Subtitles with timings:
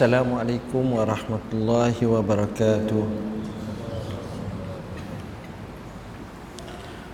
[0.00, 3.04] Assalamualaikum warahmatullahi wabarakatuh.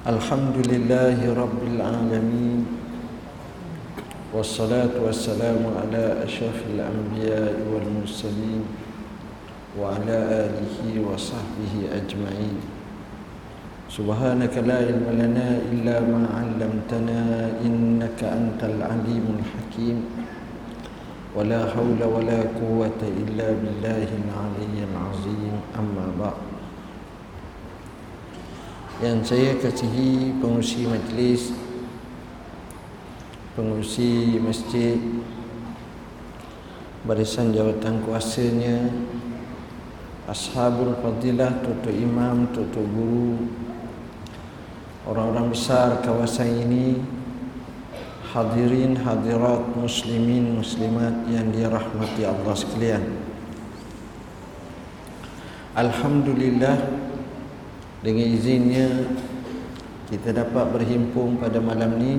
[0.06, 2.62] Alhamdulillahi rabbil alamin.
[4.30, 8.62] Wassalatu wassalamu ala ashrafil anbiya wal mursalin
[9.74, 12.62] Wa ala alihi wa sahbihi ajma'in.
[13.90, 20.25] Subhanaka la ilma lana illa ma 'allamtana innaka antal alimul hakim
[21.35, 26.39] ولا حول ولا قوة إلا بالله العلي العظيم أما بعد
[29.01, 31.57] yang saya kasihi pengurusi majlis
[33.57, 35.01] pengurusi masjid
[37.01, 38.93] barisan jawatan kuasanya
[40.29, 43.41] ashabul fadilah tutu imam tutu guru
[45.09, 47.01] orang-orang besar kawasan ini
[48.32, 53.04] hadirin hadirat muslimin muslimat yang dirahmati Allah sekalian.
[55.76, 56.76] Alhamdulillah
[58.00, 58.88] dengan izinnya
[60.06, 62.14] kita dapat berhimpun pada malam ni.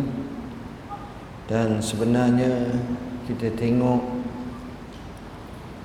[1.47, 2.75] Dan sebenarnya
[3.23, 4.03] kita tengok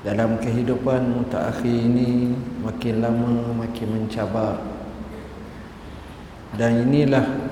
[0.02, 2.34] dalam kehidupan mutaakhir ini
[2.66, 4.58] makin lama makin mencabar.
[6.58, 7.51] Dan inilah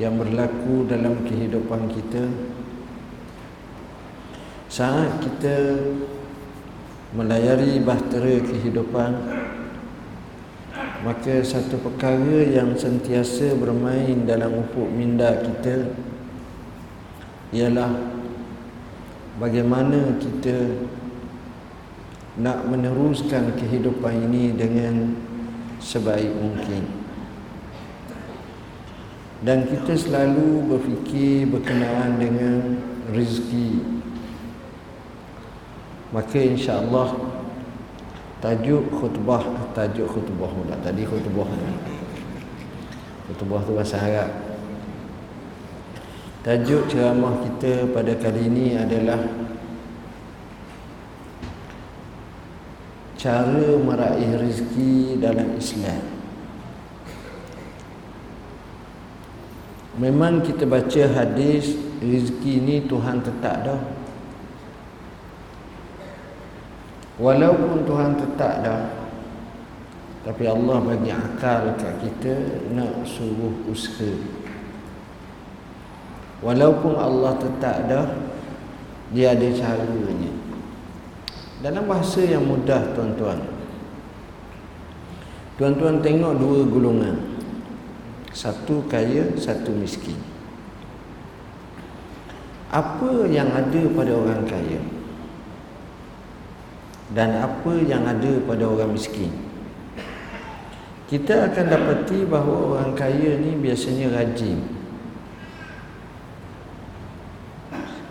[0.00, 2.24] yang berlaku dalam kehidupan kita.
[4.72, 5.76] Saat kita
[7.12, 9.12] melayari bahtera kehidupan
[11.00, 15.90] maka satu perkara yang sentiasa bermain dalam ufuk minda kita
[17.50, 17.98] ialah
[19.42, 20.86] bagaimana kita
[22.38, 25.18] nak meneruskan kehidupan ini dengan
[25.82, 26.99] sebaik mungkin
[29.40, 32.76] dan kita selalu berfikir berkenaan dengan
[33.08, 33.80] rezeki.
[36.12, 37.16] Maka insya-Allah
[38.44, 40.76] tajuk khutbah tajuk khutbah pula.
[40.84, 41.48] Tadi khutbah
[43.30, 44.30] khutbah tu bahasa Arab.
[46.44, 49.20] Tajuk ceramah kita pada kali ini adalah
[53.16, 56.19] cara meraih rezeki dalam Islam
[60.00, 63.80] Memang kita baca hadis rezeki ni Tuhan tetap dah.
[67.20, 69.00] Walaupun Tuhan tetap dah
[70.20, 72.32] tapi Allah bagi akal kat kita
[72.76, 74.08] nak suruh usaha.
[76.40, 78.08] Walaupun Allah tetap dah
[79.12, 80.32] dia ada caranya.
[81.60, 83.40] Dalam bahasa yang mudah tuan-tuan.
[85.60, 87.29] Tuan-tuan tengok dua golongan.
[88.30, 90.14] Satu kaya, satu miskin.
[92.70, 94.78] Apa yang ada pada orang kaya?
[97.10, 99.34] Dan apa yang ada pada orang miskin?
[101.10, 104.62] Kita akan dapati bahawa orang kaya ni biasanya rajin.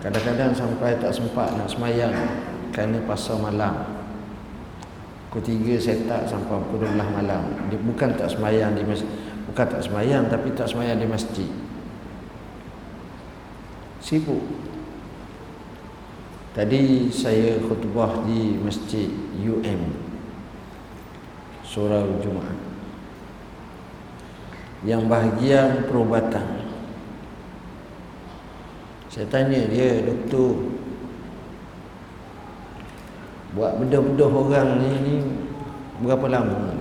[0.03, 2.11] Kadang-kadang sampai tak sempat nak semayang
[2.71, 3.99] Kerana pasal malam.
[5.29, 7.43] Pukul tiga saya tak sampai pukul 12 malam.
[7.69, 9.05] Dia bukan tak semayang di masjid
[9.49, 11.49] Bukan tak semayang tapi tak semayang di masjid.
[13.97, 14.45] Sibuk.
[16.53, 19.09] Tadi saya khutbah di masjid
[19.41, 19.89] UM
[21.65, 22.57] Surah Jumaat.
[24.85, 26.69] Yang bahagian perubatan.
[29.09, 30.69] Saya tanya dia Doktor
[33.57, 35.15] Buat bedah-bedah orang ni, ni
[36.05, 36.78] Berapa lama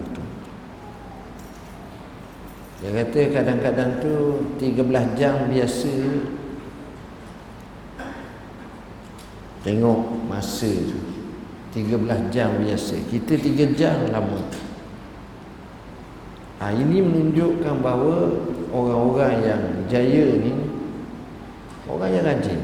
[2.79, 4.15] dia kata kadang-kadang tu
[4.63, 5.95] 13 jam biasa.
[9.67, 10.01] Tengok
[10.31, 10.99] masa tu.
[11.75, 12.95] 13 jam biasa.
[13.11, 14.39] Kita 3 jam lama.
[16.59, 18.35] Ha, Ini menunjukkan bahawa
[18.75, 20.51] Orang-orang yang jaya ni
[21.87, 22.59] Orang yang rajin.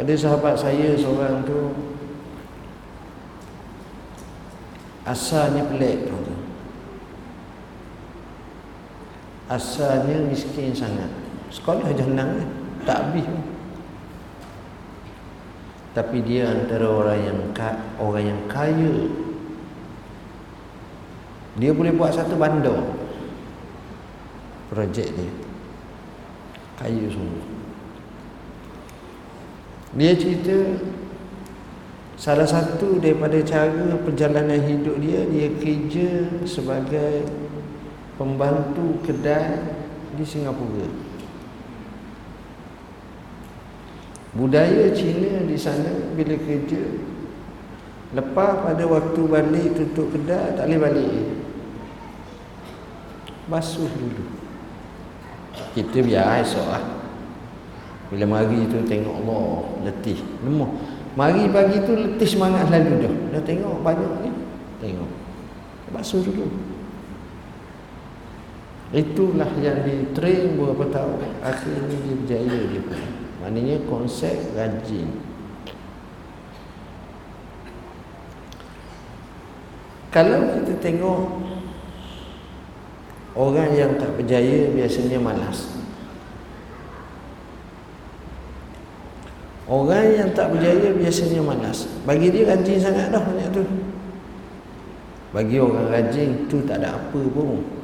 [0.00, 1.76] Ada sahabat saya seorang tu
[5.04, 6.37] Asalnya pelik tu
[9.48, 11.08] asalnya miskin sangat.
[11.48, 12.44] Sekolah jenang
[12.84, 13.26] tak habis
[15.98, 17.38] tapi dia antara orang yang
[17.98, 18.94] orang yang kaya.
[21.58, 22.78] Dia boleh buat satu bandar.
[24.70, 25.32] Projek dia.
[26.78, 27.42] Kaya semua.
[29.98, 30.78] Dia cerita
[32.14, 37.26] salah satu daripada cara perjalanan hidup dia dia kerja sebagai
[38.18, 39.62] pembantu kedai
[40.18, 41.08] di Singapura.
[44.38, 46.82] budaya Cina di sana bila kerja
[48.14, 51.12] lepas pada waktu balik tutup kedai tak boleh balik.
[53.48, 54.24] Basuh dulu.
[55.72, 56.84] Kita biar esok lah.
[58.12, 59.44] Bila mari tu tengok Allah
[59.88, 60.70] letih lemah
[61.12, 63.14] mari pagi tu letih semangat lalu dah.
[63.36, 64.30] Dah tengok banyak ni
[64.80, 65.10] tengok.
[65.92, 66.46] Basuh dulu
[68.88, 73.00] itulah yang di train beberapa tahun akhirnya dia berjaya dia pun
[73.44, 75.08] maknanya konsep rajin.
[80.08, 81.20] Kalau kita tengok
[83.36, 85.68] orang yang tak berjaya biasanya malas.
[89.68, 91.84] Orang yang tak berjaya biasanya malas.
[92.08, 93.62] Bagi dia rajin sangat dah banyak tu.
[95.28, 97.77] Bagi orang rajin tu tak ada apa pun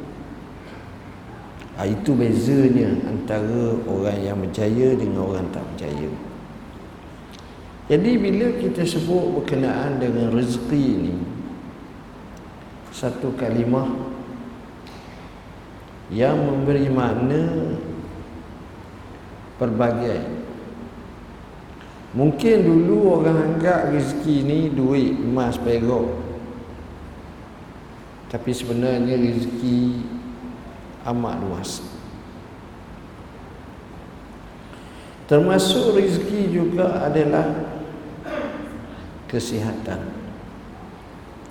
[1.78, 6.10] ha, itu bezanya antara orang yang berjaya dengan orang tak berjaya.
[7.84, 11.14] Jadi bila kita sebut berkenaan dengan rezeki ni
[12.94, 13.90] satu kalimah
[16.08, 17.76] yang memberi makna
[19.58, 20.22] pelbagai.
[22.14, 26.08] Mungkin dulu orang anggap rezeki ni duit emas perak.
[28.30, 29.78] Tapi sebenarnya rezeki
[31.04, 31.84] amat luas.
[35.24, 37.48] Termasuk rezeki juga adalah
[39.28, 40.12] kesihatan.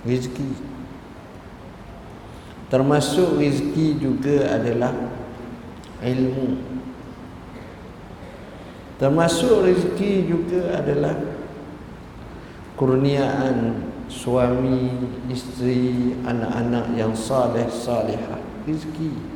[0.06, 0.50] Rezeki.
[2.70, 4.94] Termasuk rezeki juga adalah
[6.02, 6.58] ilmu.
[8.94, 11.18] Termasuk rezeki juga adalah
[12.78, 19.33] kurniaan suami, isteri, anak-anak yang saleh salihah rezeki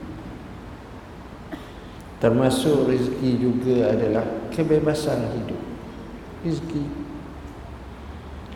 [2.18, 5.62] termasuk rezeki juga adalah kebebasan hidup.
[6.42, 6.84] Rezeki.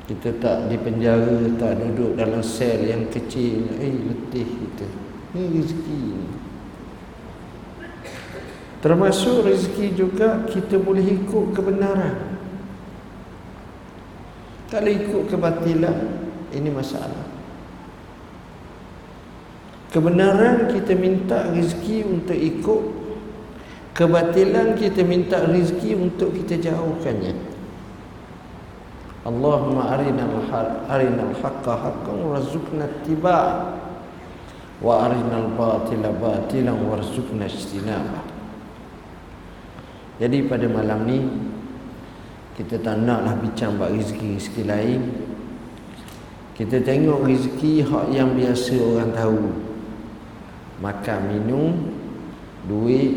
[0.03, 4.87] Kita tak di penjara tak duduk dalam sel yang kecil eh letih kita.
[5.33, 6.03] Ini rezeki
[8.83, 12.35] termasuk rezeki juga kita boleh ikut kebenaran.
[14.67, 15.99] Kalau ikut kebatilan
[16.51, 17.31] ini masalah.
[19.95, 22.81] Kebenaran kita minta rezeki untuk ikut
[23.93, 27.53] kebatilan kita minta rezeki untuk kita jauhkannya
[29.23, 30.27] Allahumma arina
[30.91, 33.79] arina al-haqqa haqqan warzuqna ittiba'
[34.83, 38.19] wa arina al-batila batilan warzuqna ijtinaba.
[40.19, 41.19] Jadi pada malam ni
[42.59, 45.01] kita tak naklah bincang bab rezeki-rezeki lain.
[46.59, 49.41] Kita tengok rezeki hak yang biasa orang tahu.
[50.83, 51.71] Makan, minum,
[52.67, 53.15] duit,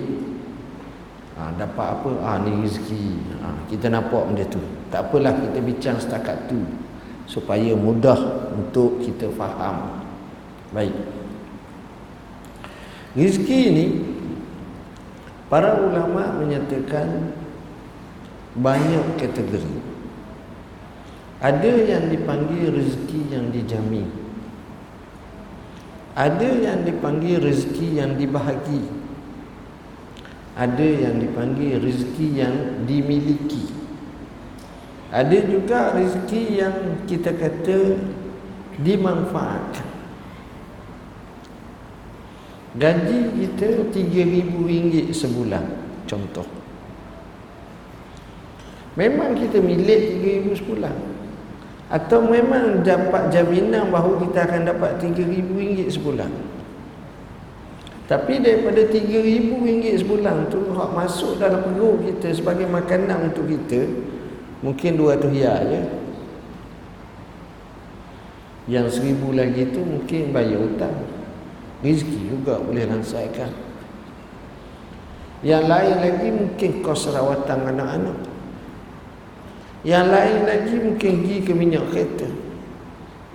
[1.35, 2.09] ha, dapat apa?
[2.23, 3.05] Ah ha, ni rezeki.
[3.43, 4.61] Ha, kita nampak benda tu.
[4.89, 6.63] Tak apalah kita bincang setakat tu
[7.25, 8.17] supaya mudah
[8.55, 10.01] untuk kita faham.
[10.71, 10.95] Baik.
[13.15, 13.85] Rizki ini
[15.47, 17.31] para ulama menyatakan
[18.55, 19.95] banyak kategori.
[21.43, 24.07] Ada yang dipanggil rezeki yang dijamin.
[26.15, 28.94] Ada yang dipanggil rezeki yang dibahagi.
[30.55, 32.55] Ada yang dipanggil rezeki yang
[32.87, 33.67] dimiliki.
[35.11, 37.99] Ada juga rezeki yang kita kata
[38.79, 39.87] dimanfaatkan.
[42.75, 45.63] Gaji kita RM3,000 sebulan
[46.07, 46.47] contoh.
[48.95, 50.95] Memang kita milik RM3,000 sebulan.
[51.91, 56.54] Atau memang dapat jaminan bahawa kita akan dapat RM3,000 sebulan.
[58.05, 63.89] Tapi daripada RM3,000 sebulan tu hak masuk dalam perut kita sebagai makanan untuk kita
[64.65, 65.81] Mungkin 200 ya je.
[68.65, 71.05] Yang seribu lagi tu mungkin bayar hutang.
[71.85, 73.53] Rizki juga boleh lansaikan.
[75.45, 78.17] Yang lain lagi mungkin kos rawatan anak-anak.
[79.85, 82.25] Yang lain lagi mungkin pergi ke minyak kereta.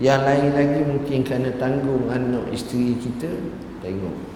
[0.02, 3.30] Yang lain lagi mungkin kena tanggung anak isteri kita
[3.80, 4.29] Tengok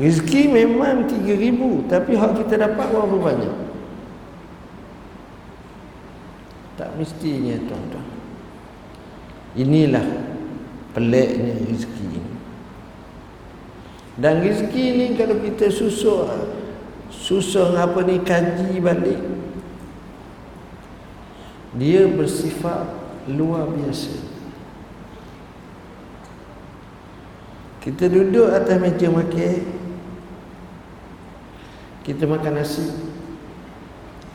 [0.00, 3.56] Rizki memang 3000 Tapi hak kita dapat berapa banyak?
[6.80, 8.08] Tak mestinya tuan-tuan.
[9.52, 10.06] Inilah
[10.96, 12.32] peliknya rezeki ini.
[14.16, 16.48] Dan rezeki ini kalau kita susah
[17.12, 19.20] Susah apa ni kaji balik
[21.76, 22.88] Dia bersifat
[23.28, 24.16] luar biasa.
[27.84, 29.79] Kita duduk atas meja makan
[32.10, 32.90] Kita makan nasi.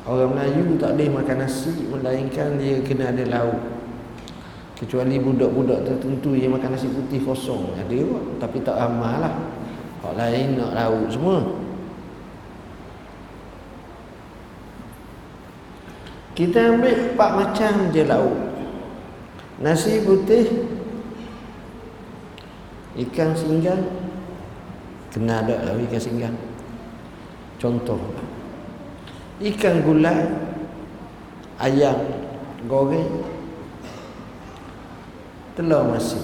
[0.07, 3.59] Orang Melayu tak boleh makan nasi Melainkan dia kena ada lauk.
[4.79, 7.75] Kecuali budak-budak tertentu Yang makan nasi putih kosong.
[7.75, 9.35] Ada juga Tapi tak amal lah.
[10.07, 11.43] Orang lain nak lauk semua.
[16.31, 18.37] Kita ambil empat macam je lauk.
[19.59, 20.47] Nasi putih
[22.95, 23.83] Ikan singgang.
[25.11, 26.44] Kena ada lah ikan singgang
[27.59, 27.99] Contoh.
[29.39, 30.31] Ikan gulai
[31.59, 31.99] ayam
[32.67, 33.23] goreng
[35.55, 36.23] telur masih.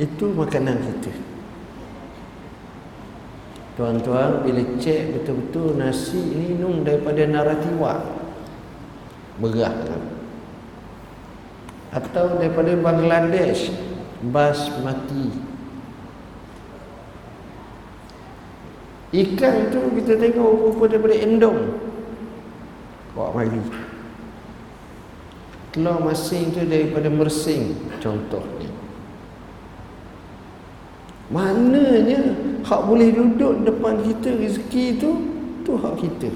[0.00, 1.12] Itu makanan kita.
[3.72, 8.04] Tuan-tuan bila cek betul-betul nasi ini minum daripada naratiwa
[9.40, 9.88] berat
[11.92, 13.72] atau daripada Bangladesh
[14.20, 15.51] basmati
[19.12, 21.76] Ikan tu kita tengok rupa daripada endong.
[23.12, 23.60] Bawa mari.
[25.72, 28.72] Telur masing tu daripada mersing contohnya.
[31.28, 32.20] Mananya
[32.64, 35.10] hak boleh duduk depan kita rezeki tu
[35.64, 36.32] tu hak kita.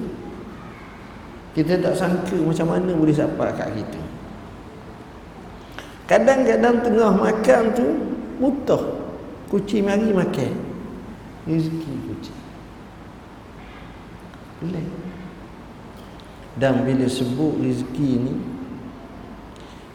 [1.56, 4.00] Kita tak sangka macam mana boleh sampai kat kita.
[6.04, 7.86] Kadang-kadang tengah makan tu
[8.36, 8.84] muntah.
[9.48, 10.52] Kucing mari makan.
[11.48, 12.35] Rezeki kucing.
[14.66, 14.88] Pelik.
[16.56, 18.34] Dan bila sebut rezeki ni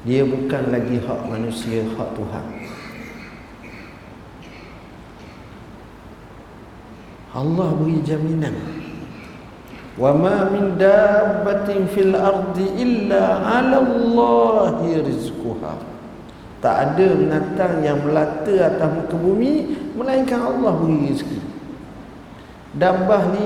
[0.01, 2.45] dia bukan lagi hak manusia, hak Tuhan.
[7.31, 8.55] Allah beri jaminan.
[9.95, 15.77] Wa ma min dabbatin fil ardi illa 'ala Allahi rizquha.
[16.61, 21.39] Tak ada binatang yang melata atas muka bumi melainkan Allah beri rezeki.
[22.77, 23.45] Dabbah ni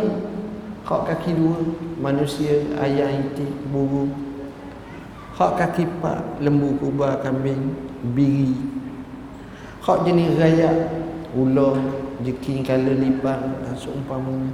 [0.85, 1.57] Hak kaki dua
[1.97, 4.13] Manusia, ayam, itik, burung.
[5.33, 7.73] Hak kaki empat Lembu, kubah, kambing,
[8.13, 8.53] biri.
[9.81, 10.93] Hak jenis rayak
[11.33, 11.75] Ular,
[12.21, 14.53] jeking, kala, lipan Dan seumpamanya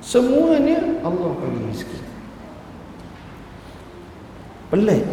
[0.00, 2.00] Semuanya Allah bagi rezeki.
[4.72, 5.04] Pelik.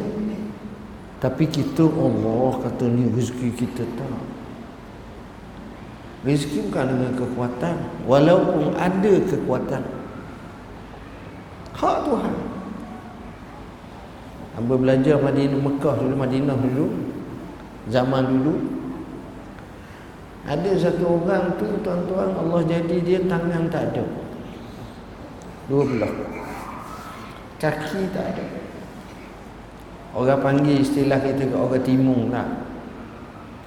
[1.19, 4.23] Tapi kita Allah kata ni rezeki kita tak.
[6.23, 7.75] Rezeki bukan dengan kekuatan.
[8.07, 9.96] Walaupun ada kekuatan
[11.77, 12.35] Hak Tuhan.
[14.57, 16.87] Hamba belajar Madinah Mekah dulu Madinah dulu
[17.93, 18.55] Zaman dulu.
[20.49, 24.05] Ada satu orang tu Tuan-tuan Allah jadi dia tangan tak ada.
[25.69, 26.13] Dua belah.
[27.61, 28.45] Kaki tak ada.
[30.17, 32.65] Orang panggil istilah kita ke orang timung lah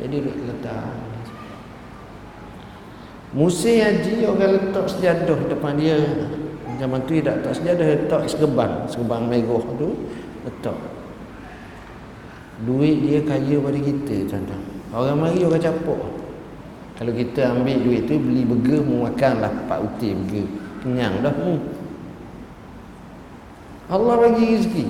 [0.03, 0.99] Jadi letak.
[3.31, 6.03] Musim haji orang letak sejadah depan dia
[6.81, 9.93] Zaman tu dia tak letak sejadah letak segebang Segebang merah tu
[10.49, 10.79] letak.
[12.65, 14.49] Duit dia kaya pada kita tuan
[14.97, 16.01] Orang mari orang capuk
[16.97, 20.49] Kalau kita ambil duit tu beli burger mu makan lah Pak uti burger.
[20.81, 21.61] Kenyang dah mu.
[23.93, 24.85] Allah bagi rezeki.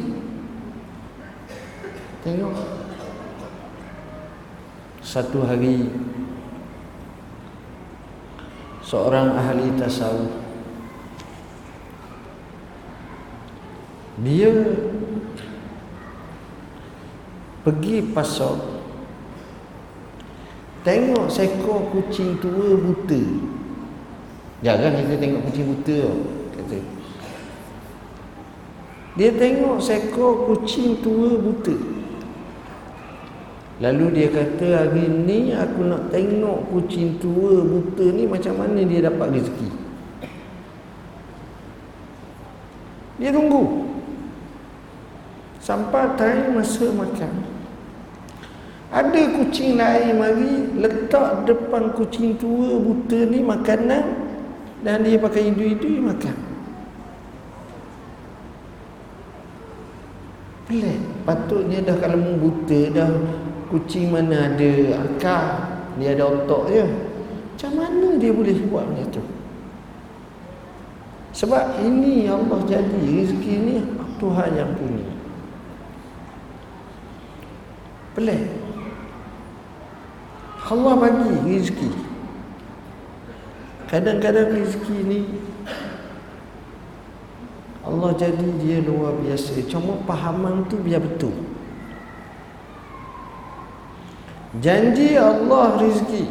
[2.23, 2.55] Tengok.
[5.03, 5.91] Satu hari
[8.87, 10.40] seorang ahli tasawuf
[14.21, 14.53] dia
[17.65, 18.57] pergi pasar
[20.85, 23.21] tengok seekor kucing tua buta
[24.61, 25.99] jarang kita tengok kucing buta
[26.57, 26.79] kata
[29.17, 32.01] dia tengok seekor kucing tua buta
[33.81, 39.09] Lalu dia kata hari ni aku nak tengok kucing tua buta ni macam mana dia
[39.09, 39.69] dapat rezeki.
[43.25, 43.90] Dia tunggu.
[45.61, 47.33] Sampai time masa makan.
[48.91, 54.05] Ada kucing lain mari letak depan kucing tua buta ni makanan
[54.83, 56.37] dan dia pakai hidu-hidu makan.
[60.67, 60.99] Pelik.
[61.23, 63.11] Patutnya dah kalau buta dah
[63.71, 65.45] kucing mana ada akal
[65.95, 66.85] dia ada otak je
[67.55, 69.23] macam mana dia boleh buat macam tu
[71.31, 73.75] sebab ini Allah jadi rezeki ni
[74.19, 75.07] Tuhan yang punya
[78.15, 78.47] pelik.
[80.71, 81.91] Allah bagi rezeki.
[83.91, 85.21] Kadang-kadang rezeki ni
[87.83, 89.67] Allah jadi dia luar biasa.
[89.67, 91.35] Cuma pahaman tu biar betul.
[94.59, 96.27] Janji Allah rizki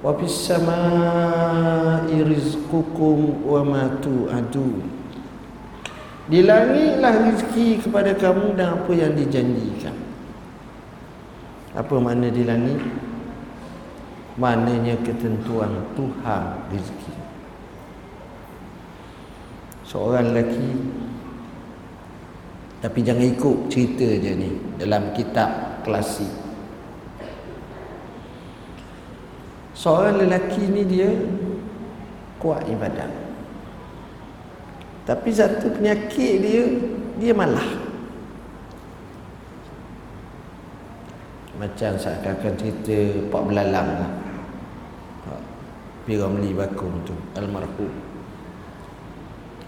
[0.00, 4.82] Wa fis samai rizqukum wa ma tu'adu
[6.32, 10.01] Di langitlah rezeki kepada kamu dan apa yang dijanjikan.
[11.72, 12.80] Apa makna di langit?
[14.36, 17.14] Maknanya ketentuan Tuhan rezeki.
[19.84, 20.68] Seorang lelaki
[22.82, 26.32] tapi jangan ikut cerita je ni dalam kitab klasik.
[29.78, 31.12] Seorang lelaki ni dia
[32.42, 33.06] kuat ibadat.
[35.06, 36.62] Tapi satu penyakit dia
[37.22, 37.91] dia malah.
[41.60, 42.96] Macam saya akan cerita
[43.28, 44.12] Pak Belalang lah.
[45.28, 45.40] Pak
[46.08, 47.92] Piramli Bakung tu almarhum.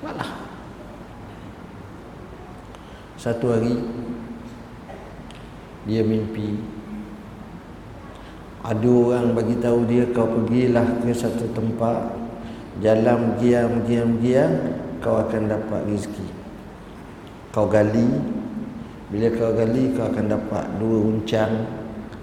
[0.00, 0.30] Malah.
[3.20, 3.76] Satu hari
[5.84, 6.60] dia mimpi
[8.64, 12.16] ada orang bagi tahu dia kau pergilah ke satu tempat
[12.80, 14.52] jalan giam giam giam
[15.04, 16.28] kau akan dapat rezeki
[17.52, 18.08] kau gali
[19.12, 21.52] bila kau gali kau akan dapat dua uncang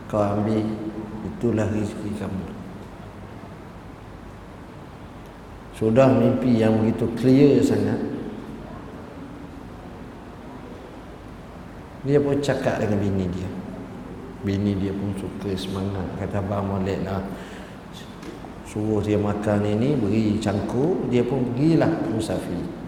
[0.10, 0.66] kau ambil.
[1.22, 2.46] Itulah rezeki kamu.
[5.78, 7.98] Sudah mimpi yang begitu clear sangat.
[12.02, 13.50] Dia pun cakap dengan bini dia.
[14.42, 16.06] Bini dia pun suka semangat.
[16.18, 17.22] Kata Abang Malik lah.
[18.66, 21.14] Suruh dia makan ini Beri cangkuk.
[21.14, 22.81] Dia pun pergilah musafir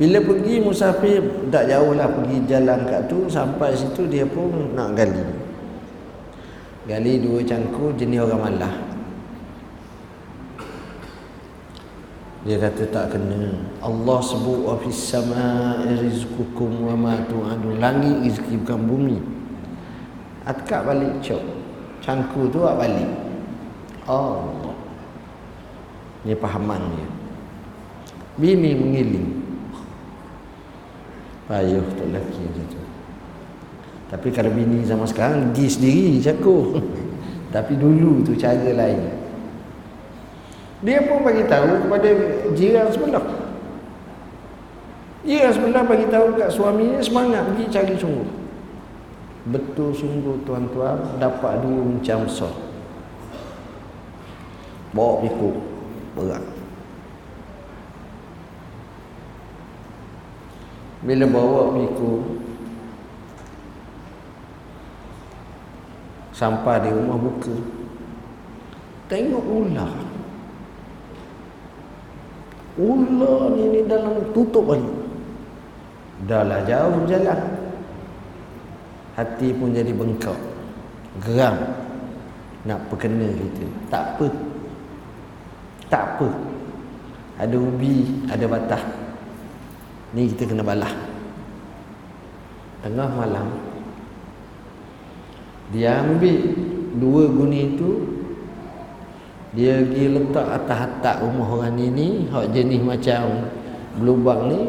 [0.00, 1.20] Bila pergi musafir
[1.52, 5.20] Tak jauh lah pergi jalan kat tu Sampai situ dia pun nak gali
[6.88, 8.74] Gali dua cangkuk jenis orang malah
[12.40, 13.52] Dia kata tak kena.
[13.84, 17.76] Allah sebut wa fis samaa'i rizqukum wa ma tu'adun.
[17.76, 19.18] Langit rezeki bukan bumi.
[20.48, 21.44] Atkak balik cok.
[22.00, 23.10] Cangku tu awak balik.
[24.08, 24.72] Oh.
[26.24, 27.08] Ni pahaman dia.
[28.40, 29.39] Bini mengiling.
[31.50, 32.80] Payuh tu lelaki macam tu.
[34.06, 36.78] Tapi kalau bini zaman sekarang pergi sendiri cakap.
[37.54, 39.02] Tapi dulu tu cara lain.
[40.86, 42.08] Dia pun bagi tahu kepada
[42.54, 43.26] jiran sebelah.
[45.26, 48.30] Jiran sebelah bagi tahu kat suaminya semangat pergi cari sungguh.
[49.50, 52.54] Betul sungguh tuan-tuan dapat dua macam sok.
[54.94, 55.58] Bawa pikul
[56.14, 56.59] berat.
[61.00, 62.20] Bila bawa pikul
[66.36, 67.56] sampai di rumah buka
[69.08, 69.92] tengok ular
[72.80, 74.96] Ular ni, ni dalam tutup balik.
[76.24, 77.40] Dahlah jauh jalan.
[79.20, 80.38] Hati pun jadi bengkak.
[81.20, 81.60] Geram.
[82.64, 83.66] Nak perkena kita.
[83.92, 84.26] Tak apa.
[85.92, 86.28] Tak apa.
[87.40, 88.82] Ada ubi, ada batah.
[90.10, 90.90] Ni kita kena balah.
[92.82, 93.46] Tengah malam.
[95.70, 96.38] Dia ambil
[96.98, 97.90] dua guni itu
[99.50, 103.50] dia pergi letak atas atap rumah orang ni ni hak jenis macam
[103.98, 104.60] belubang ni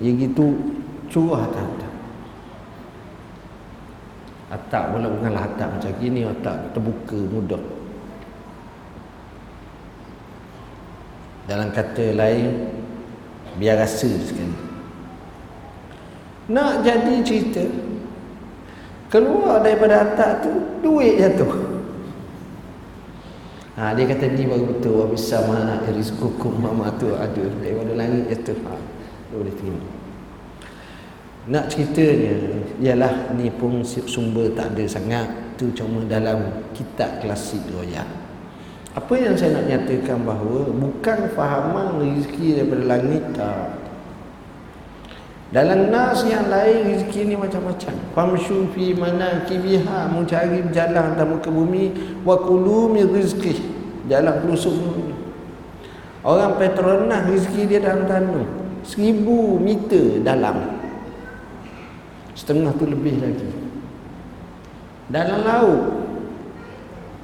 [0.00, 0.56] dia gitu
[1.08, 1.92] curah atas atap
[4.52, 7.64] atap pula bukanlah atap macam gini atap terbuka mudah
[11.48, 12.76] dalam kata lain
[13.56, 14.69] biar rasa sekali
[16.50, 17.64] nak jadi cerita
[19.08, 21.70] keluar daripada atap tu duit jatuh
[23.80, 28.52] Ha, dia kata ni baru betul wa bisama rizqukum ma tu ada daripada langit itu
[28.68, 28.76] ha
[29.32, 29.80] boleh terima.
[31.48, 38.04] Nak ceritanya ialah ni pun sumber tak ada sangat tu cuma dalam kitab klasik royak.
[38.92, 43.79] Apa yang saya nak nyatakan bahawa bukan fahaman rezeki daripada langit tak.
[45.50, 47.94] Dalam nas yang lain rezeki ni macam-macam.
[48.14, 51.90] Famshu fi manakibiha mencari jalan dalam muka bumi
[52.22, 53.58] wa kulu min rizqi
[54.06, 55.10] jalan pelusuk bumi.
[56.22, 58.46] Orang Petronas rezeki dia dalam tanah
[58.86, 60.78] seribu meter dalam.
[62.38, 63.50] Setengah tu lebih lagi.
[65.10, 65.82] Dalam laut.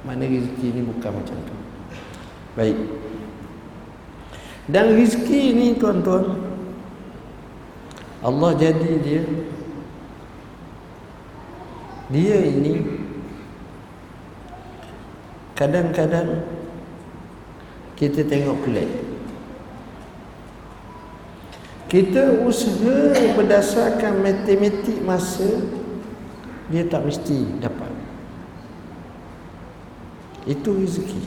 [0.03, 1.55] Mana rezeki ni bukan macam tu.
[2.59, 2.75] Baik.
[4.67, 6.46] Dan rezeki ni tuan-tuan
[8.21, 9.23] Allah jadi dia.
[12.07, 12.87] Dia ini
[15.57, 16.47] kadang-kadang
[17.99, 18.87] kita tengok pelik
[21.87, 25.47] kita usaha berdasarkan matematik masa
[26.67, 27.87] dia tak mesti dapat.
[30.43, 31.23] Itu rezeki.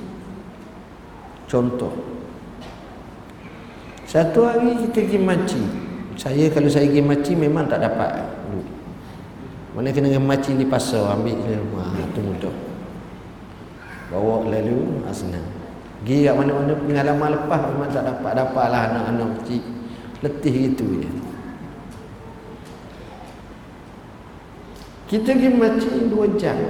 [1.48, 1.92] Contoh.
[4.04, 5.62] Satu hari kita pergi maci.
[6.20, 8.12] Saya kalau saya pergi maci memang tak dapat.
[9.72, 11.56] Mana kena pergi maci di pasar ambil je.
[11.56, 12.56] Ha, tu mudah.
[14.12, 15.48] Bawa lalu ha, senang.
[16.04, 19.64] Pergi kat mana-mana pengalaman lepas memang tak dapat dapatlah anak-anak kecil.
[20.20, 21.10] Letih gitu je.
[25.08, 26.60] Kita pergi maci dua jam.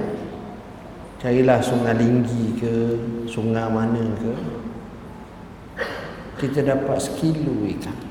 [1.19, 2.75] Carilah sungai linggi ke,
[3.27, 4.31] sungai mana ke.
[6.39, 8.10] Kita dapat sekilo ikan.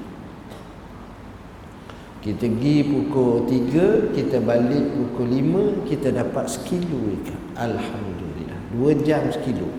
[2.20, 7.40] Kita pergi pukul tiga, kita balik pukul lima, kita dapat sekilo ikan.
[7.56, 8.60] Alhamdulillah.
[8.76, 9.72] Dua jam sekilo.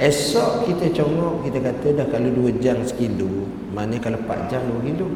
[0.00, 4.80] Esok kita congok, kita kata dah kalau dua jam sekilo, mana kalau empat jam dua
[4.80, 5.12] kilo.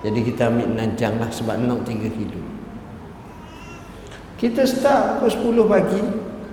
[0.00, 2.54] Jadi kita ambil najang lah sebab nak tiga kilo.
[4.34, 6.02] Kita start pukul 10 pagi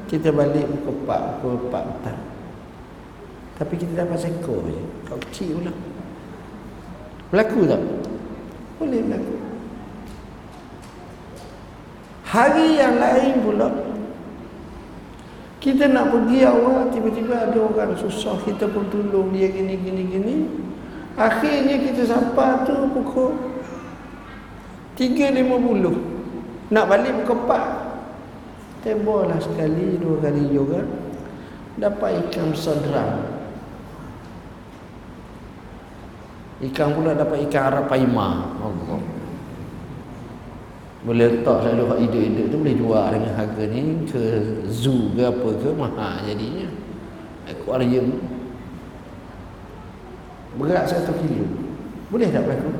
[0.07, 2.21] Kita balik pukul 4 Pukul 4 petang
[3.57, 5.73] Tapi kita dapat sekor je Kau kecil pula
[7.31, 7.79] Berlaku tak?
[8.75, 9.35] Boleh berlaku.
[12.27, 13.67] Hari yang lain pula
[15.59, 20.35] Kita nak pergi awal Tiba-tiba ada orang susah Kita pun tolong dia gini gini gini.
[21.19, 23.35] Akhirnya kita sampai tu pukul
[24.95, 30.87] 3.50 nak balik pukul 4 Tebolah sekali Dua kali juga.
[31.79, 33.40] Dapat ikan sedram
[36.61, 39.01] Ikan pula dapat ikan Arab Paima Allah
[41.01, 44.21] Boleh letak selalu Hak hidup-hidup tu boleh jual dengan harga ni Ke
[44.69, 46.67] zoo ke apa ke Mahal jadinya
[47.49, 48.21] Aquarium
[50.61, 51.49] Berat satu kilo
[52.13, 52.71] Boleh tak berlaku?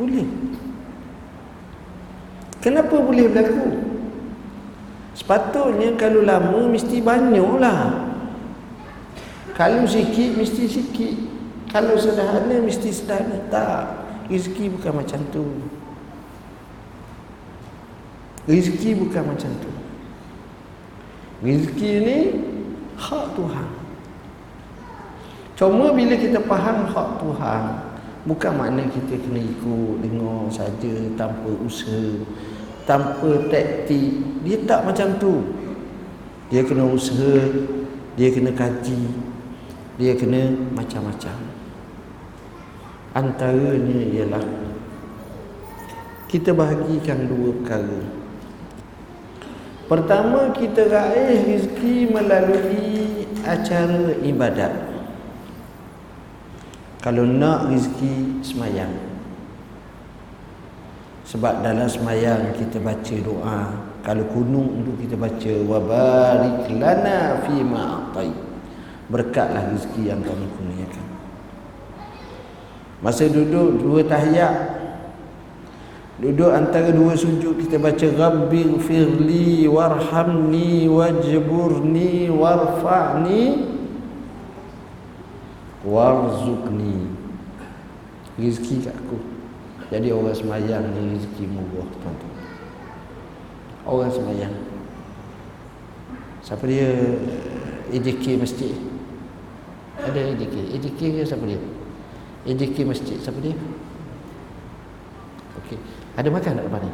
[0.00, 0.26] Boleh
[2.62, 3.92] Kenapa boleh berlaku?
[5.18, 8.06] Sepatutnya kalau lama mesti banyaklah.
[9.58, 11.31] Kalau sikit mesti sikit.
[11.72, 13.40] Kalau sederhana mesti sederhana.
[13.48, 13.84] Tak.
[14.28, 15.44] Rezeki bukan macam tu.
[18.44, 19.70] Rezeki bukan macam tu.
[21.42, 22.18] Rezeki ni
[23.00, 23.68] hak Tuhan.
[25.58, 27.62] Cuma bila kita faham hak Tuhan,
[28.22, 32.22] bukan makna kita kena ikut dengar saja tanpa usaha
[32.86, 35.42] tanpa taktik dia tak macam tu
[36.50, 37.50] dia kena usaha
[38.14, 39.02] dia kena kaji
[39.98, 41.51] dia kena macam-macam
[43.12, 44.44] antaranya ialah
[46.32, 48.00] kita bahagikan dua perkara.
[49.84, 54.72] Pertama kita raih rezeki melalui acara ibadat.
[57.04, 58.94] Kalau nak rezeki semayang.
[61.28, 63.60] Sebab dalam semayang kita baca doa.
[64.02, 68.32] Kalau kunung itu kita baca Wabarik lana fima atai.
[69.12, 71.11] Berkatlah rezeki yang kami kurniakan
[73.02, 74.78] Masa duduk dua tahiyat
[76.22, 83.42] Duduk antara dua sujud kita baca Rabbi firli warhamni wajburni warfa'ni
[85.82, 87.10] Warzukni
[88.38, 89.32] Rizki kat aku
[89.92, 92.34] jadi orang semayang ni rezeki murah tuan-tuan.
[93.84, 94.56] Orang semayang.
[96.40, 96.88] Siapa dia
[97.92, 98.72] EDK masjid?
[100.00, 100.80] Ada EDK.
[100.80, 101.60] EDK ke siapa dia?
[102.48, 103.16] EDK masjid.
[103.20, 103.54] Siapa dia?
[105.62, 105.78] Okey.
[106.18, 106.92] Ada makan tak lepas ni?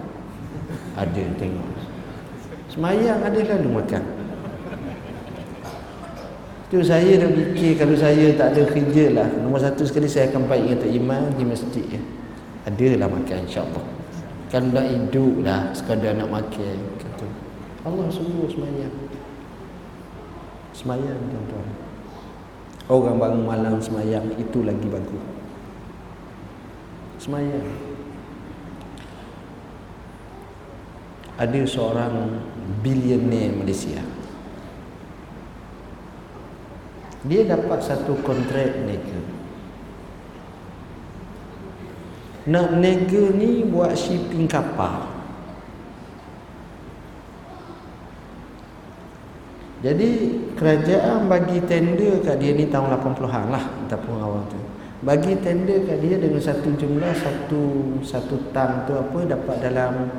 [0.99, 1.69] Ada tengok.
[2.69, 4.03] Semayang ada lalu makan.
[6.69, 9.29] Tu saya dah fikir kalau saya tak ada kerja lah.
[9.41, 12.03] Nombor satu sekali saya akan baik dengan Tok Iman di masjid ya
[12.69, 13.85] adalah makan insyaAllah
[14.49, 17.27] kan dah hidup lah sekadar nak makan kata
[17.85, 18.93] Allah suruh semayang
[20.77, 21.69] semayang tuan-tuan
[22.89, 25.25] orang bangun malam semayang itu lagi bagus
[27.19, 27.67] semayang.
[31.39, 32.15] Ada seorang
[32.83, 34.03] billionaire Malaysia.
[37.27, 39.19] Dia dapat satu kontrak mereka
[42.49, 45.05] nak nega ni buat shipping kapal.
[49.79, 54.59] Jadi kerajaan bagi tender kat dia ni tahun 80-an lah ataupun awal tu
[54.99, 57.63] bagi tender kat dia dengan satu jumlah satu
[58.03, 60.11] satu tang tu apa dapat dalam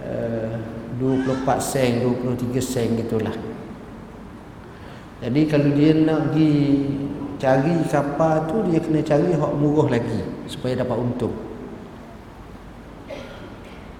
[0.00, 0.56] uh,
[0.96, 3.36] 24 sen 23 sen gitulah.
[5.20, 6.52] Jadi kalau dia nak pergi
[7.36, 11.36] cari kapal tu dia kena cari hak murah lagi supaya dapat untung.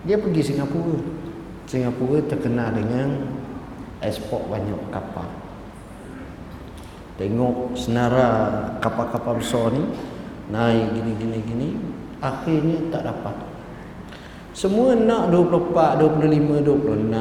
[0.09, 0.99] Dia pergi Singapura.
[1.69, 3.29] Singapura terkenal dengan
[4.03, 5.42] ekspor banyak kapal
[7.23, 9.87] tengok senara kapal-kapal besar ni
[10.51, 11.69] naik gini gini gini
[12.19, 13.37] akhirnya tak dapat.
[14.53, 17.15] Semua nak 24, 25, 26,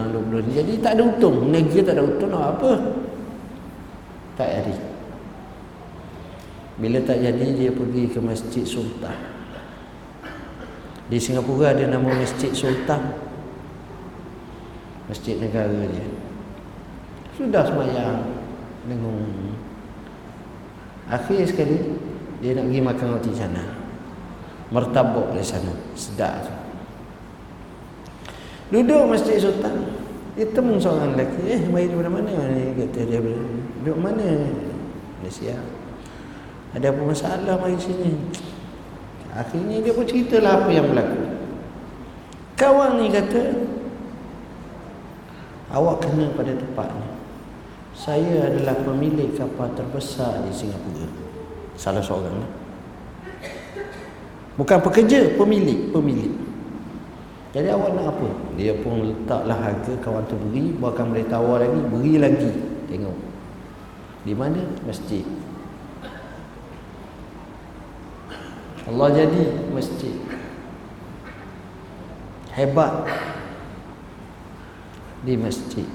[0.49, 2.71] 20 jadi tak ada untung negeri tak ada untung nak apa?
[4.41, 4.75] Tak jadi.
[6.81, 9.13] Bila tak jadi dia pergi ke masjid sultan.
[11.13, 13.13] Di Singapura ada nama masjid sultan.
[15.05, 16.07] Masjid negara dia.
[17.37, 18.41] Sudah semayang
[18.89, 19.23] dengan
[21.11, 21.77] akhir sekali
[22.39, 23.63] dia nak pergi makan roti sana
[24.71, 26.53] martabak di sana sedap tu.
[28.71, 29.83] Duduk masjid sultan
[30.39, 31.43] dia temu seorang lelaki.
[31.43, 32.31] Eh mari dari mana?
[32.55, 34.47] Ni kata dia duduk mana?
[35.19, 35.59] Malaysia
[36.71, 37.55] ada apa masalah?
[37.59, 38.15] Mari sini.
[39.35, 41.19] Akhirnya dia pun ceritalah apa yang berlaku.
[42.55, 43.43] Kawan ni kata
[45.75, 47.20] awak kena pada tempat ni
[47.91, 51.07] saya adalah pemilik kapal terbesar di Singapura
[51.75, 52.43] salah seorang
[54.55, 56.51] bukan pekerja pemilik pemilik
[57.51, 58.27] jadi awak nak apa?
[58.55, 62.51] Dia pun letaklah harga kawan tu beri, bahkan boleh tawar lagi, beri lagi.
[62.87, 63.17] Tengok.
[64.23, 64.63] Di mana?
[64.87, 65.27] Masjid.
[68.87, 69.43] Allah jadi
[69.75, 70.15] masjid.
[72.55, 73.11] Hebat.
[75.27, 75.87] Di masjid.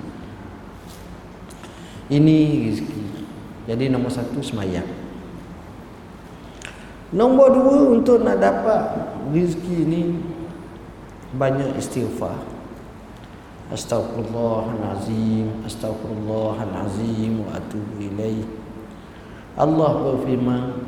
[2.06, 3.04] Ini rezeki.
[3.66, 4.86] Jadi nombor satu semayang.
[7.10, 8.82] Nombor dua untuk nak dapat
[9.34, 10.02] rezeki ini
[11.34, 12.38] banyak istighfar
[13.66, 18.46] Astaghfirullahalazim Astaghfirullahalazim wa atubu ilaih
[19.58, 20.86] Allah berfirman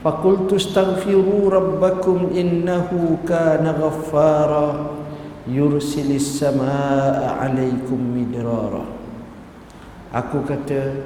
[0.00, 4.96] Fakultu astaghfiru rabbakum innahu kana ghaffara
[5.44, 8.95] yursilis samaa alaikum midrara
[10.16, 10.96] Aku kata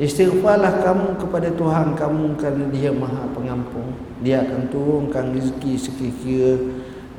[0.00, 3.92] Istighfarlah kamu kepada Tuhan kamu kerana dia maha pengampun
[4.24, 6.56] Dia akan turunkan rezeki sekiranya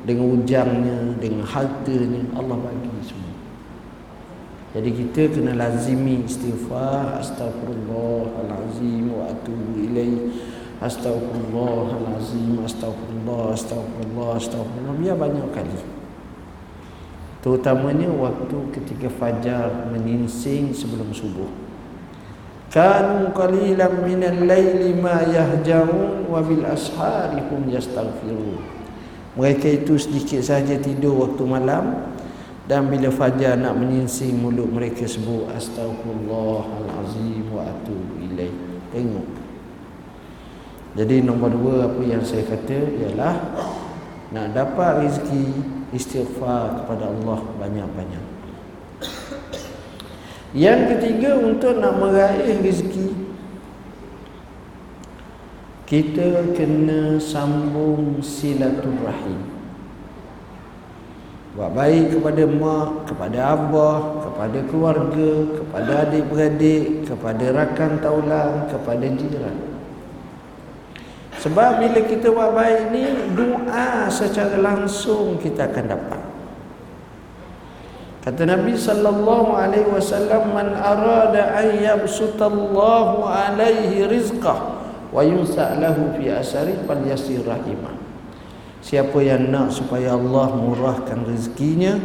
[0.02, 3.30] dengan ujangnya, dengan hartanya Allah bagi semua.
[4.72, 10.32] Jadi kita kena lazimi istighfar, astaghfirullahalazim wa atubu ilaih.
[10.82, 14.94] Astaghfirullahalazim, astaghfirullah, astaghfirullah, astaghfirullah.
[14.98, 15.91] Biar banyak kali.
[17.42, 21.50] Terutamanya waktu ketika fajar menyingsing sebelum subuh.
[22.70, 28.62] Kanu qalilan minal laili ma yahjaun wa bil ashari hum yastaghfirun.
[29.34, 32.14] Mereka itu sedikit saja tidur waktu malam
[32.70, 38.54] dan bila fajar nak menyingsing mulut mereka sebut astagfirullahalazim wa atubu ilaih.
[38.94, 39.26] Tengok.
[40.94, 43.34] Jadi nombor dua apa yang saya kata ialah
[44.30, 48.24] nak dapat rezeki istighfar kepada Allah banyak-banyak.
[50.52, 53.32] Yang ketiga untuk nak meraih rezeki
[55.88, 59.52] kita kena sambung silaturahim
[61.52, 69.71] buat baik kepada mak, kepada abah, kepada keluarga, kepada adik-beradik, kepada rakan taulan, kepada jiran.
[71.40, 76.20] Sebab bila kita buat baik ni doa secara langsung kita akan dapat.
[78.22, 85.20] Kata Nabi sallallahu alaihi wasallam man arada an yabsutallahu alaihi rizqah wa
[86.14, 87.92] fi asari fal yasir rahimah
[88.82, 92.00] siapa yang nak supaya Allah murahkan rezekinya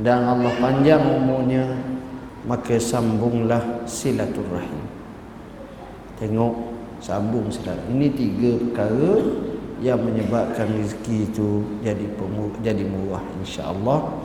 [0.00, 1.76] dan Allah panjang umurnya
[2.48, 4.86] maka sambunglah silaturahim
[6.16, 9.20] tengok sambung silat ini tiga perkara
[9.84, 14.24] yang menyebabkan rezeki itu jadi pemur, jadi murah insya-Allah.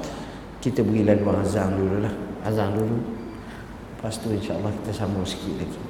[0.61, 2.13] Kita beri lalu azan dulu lah.
[2.45, 2.97] Azan dulu.
[3.97, 5.81] Lepas tu insya-Allah kita sambung sikit lagi.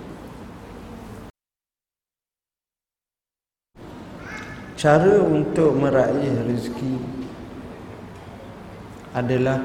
[4.80, 6.98] Cara untuk meraih rezeki
[9.14, 9.62] adalah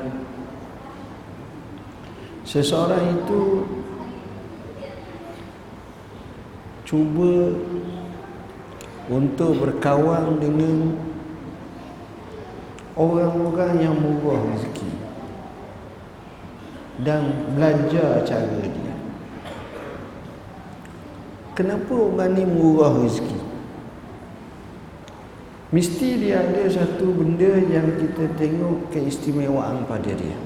[2.44, 3.64] seseorang itu
[6.86, 7.50] cuba
[9.10, 10.94] untuk berkawan dengan
[12.94, 14.92] orang-orang yang murah rezeki
[17.02, 18.94] dan belajar cara dia
[21.58, 23.46] kenapa orang ni murah rezeki
[25.66, 30.38] Mesti dia ada satu benda yang kita tengok keistimewaan pada dia.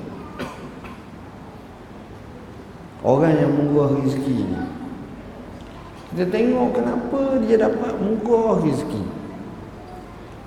[3.04, 4.79] Orang yang murah rezeki ni.
[6.10, 9.02] Kita tengok kenapa dia dapat murah rezeki.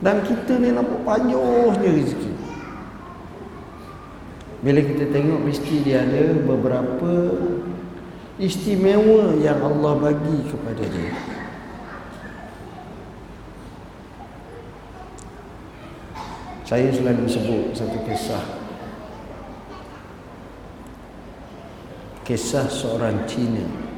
[0.04, 2.34] Dan kita ni nampak panjangnya rezeki.
[4.64, 7.12] Bila kita tengok mesti dia ada beberapa
[8.42, 11.14] istimewa yang Allah bagi kepada dia
[16.74, 18.44] saya selalu sebut satu kisah
[22.26, 23.93] kisah seorang Cina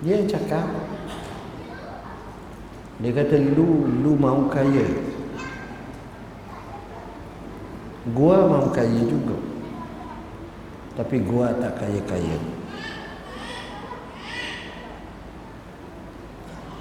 [0.00, 0.64] dia cakap.
[3.00, 4.88] Dia kata lu lu mau kaya.
[8.16, 9.36] Gua mau kaya juga.
[10.96, 12.36] Tapi gua tak kaya-kaya.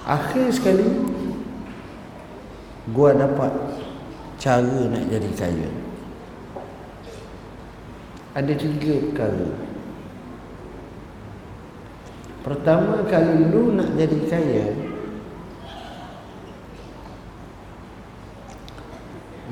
[0.07, 0.87] Akhir sekali
[2.95, 3.51] gua dapat
[4.39, 5.69] cara nak jadi kaya.
[8.31, 9.68] Ada tiga perkara
[12.39, 14.65] pertama kalau lu nak jadi kaya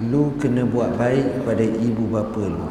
[0.08, 2.70] lu kena buat baik kepada ibu bapa lu.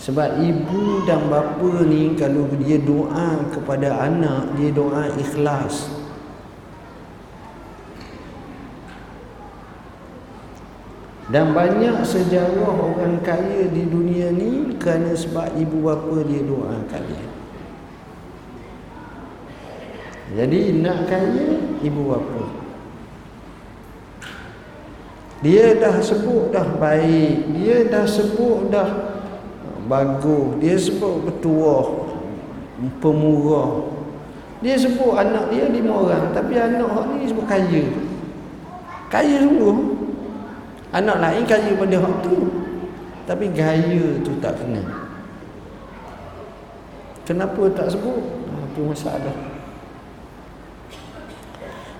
[0.00, 5.93] Sebab ibu dan bapa ni kalau dia doa kepada anak dia doa ikhlas
[11.34, 17.26] dan banyak sejarah orang kaya di dunia ni kerana sebab ibu bapa dia doakan dia
[20.34, 22.42] jadi nak kaya ibu bapa.
[25.44, 29.20] Dia dah sebut dah baik, dia dah sebut dah
[29.84, 32.08] bagus, dia sebut bertuah,
[32.98, 33.84] pemurah.
[34.64, 37.84] Dia sebut anak dia lima orang, tapi anak hak ni sebut kaya.
[39.12, 39.93] Kaya sungguh.
[40.94, 42.36] Anak lain kaya pada hak tu.
[43.26, 44.78] Tapi gaya tu tak kena.
[47.26, 48.22] Kenapa tak sebut?
[48.70, 49.54] Itu masalah.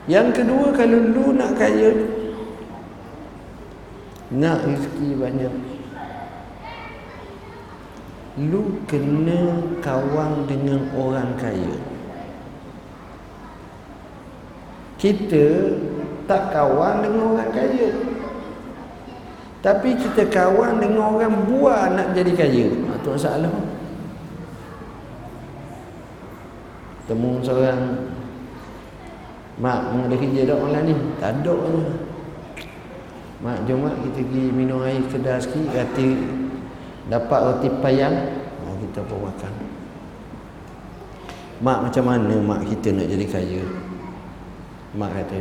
[0.05, 1.97] Yang kedua kalau lu nak kaya
[4.37, 5.55] Nak rezeki banyak
[8.45, 11.73] Lu kena kawan dengan orang kaya
[15.01, 15.73] Kita
[16.29, 17.89] tak kawan dengan orang kaya
[19.65, 23.55] Tapi kita kawan dengan orang buat nak jadi kaya Itu ha, masalah
[27.09, 28.13] Temu seorang
[29.55, 30.95] Mak, ada kerja tak malam ni?
[31.23, 31.87] Tak ada lah.
[33.39, 35.71] Mak, jom mak kita pergi minum air kedai sikit.
[35.71, 36.19] Rati
[37.07, 38.35] dapat roti payang.
[38.67, 39.53] Oh, kita pun makan.
[41.63, 43.63] Mak, macam mana mak kita nak jadi kaya?
[44.99, 45.39] Mak kata,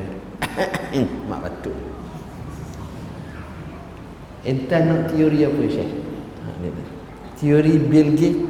[1.29, 1.92] mak batuk.
[4.43, 5.91] Entah nak teori apa, Syekh?
[6.43, 6.47] Ha,
[7.39, 8.43] teori Bill Gates,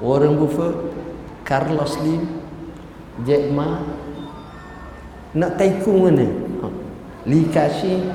[0.00, 0.76] Warren Buffett,
[1.44, 2.40] Carlos Slim,
[3.28, 3.80] Jack Ma,
[5.36, 6.26] nak taikun mana?
[6.64, 6.66] Ha.
[7.28, 8.08] Li Kashi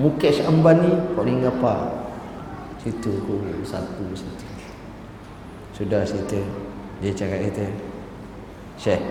[0.00, 2.04] Mukesh Ambani paling apa.
[2.80, 4.44] Situ aku satu situ
[5.74, 6.38] sudah situ
[7.02, 7.66] dia cakap kata
[8.78, 9.02] Syekh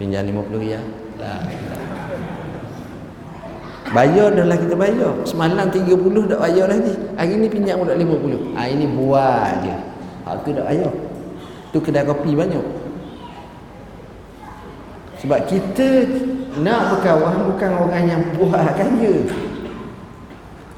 [0.00, 0.80] pinjam 50 riyal
[1.20, 1.44] lah
[3.90, 5.90] bayar dah lah kita bayar semalam 30
[6.30, 9.74] dah bayar lagi hari ni pinjam pun dah 50 hari ni buat je
[10.22, 10.92] hak tu dah bayar
[11.74, 12.62] tu kedai kopi banyak
[15.22, 15.88] sebab kita
[16.58, 19.14] nak berkawan bukan orang yang buat kaya.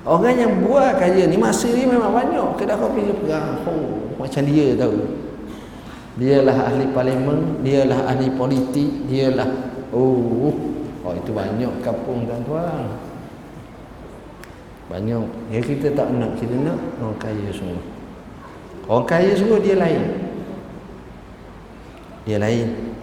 [0.05, 2.61] Orang yang buat kaya ni masa ni memang banyak.
[2.61, 3.65] Kedai kopi dia perang.
[3.65, 5.01] Oh, macam dia tahu.
[6.21, 9.49] Dialah ahli parlimen, dialah ahli politik, dialah
[9.97, 10.53] oh,
[11.05, 12.89] oh itu banyak kampung tuan-tuan.
[14.89, 15.25] Banyak.
[15.53, 17.81] Ya kita tak nak, kita nak orang kaya semua.
[18.89, 20.03] Orang kaya semua dia lain.
[22.25, 22.95] Dia lain